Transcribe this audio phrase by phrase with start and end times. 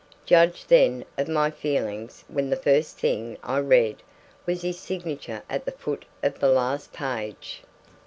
[0.25, 3.97] Judge then of my feelings when the first thing I read
[4.47, 7.61] was his signature at the foot of the last page.